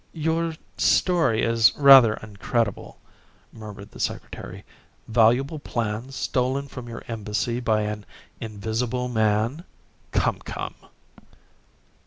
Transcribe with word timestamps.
"Your 0.13 0.55
story 0.77 1.43
is 1.43 1.75
rather 1.77 2.15
incredible," 2.15 2.97
murmured 3.53 3.91
the 3.91 3.99
Secretary. 3.99 4.63
"Valuable 5.07 5.59
plans 5.59 6.15
stolen 6.15 6.67
from 6.67 6.89
your 6.89 7.03
Embassy 7.07 7.59
by 7.59 7.81
an 7.81 8.07
invisible 8.39 9.09
man? 9.09 9.63
Come, 10.11 10.39
come!" 10.39 10.73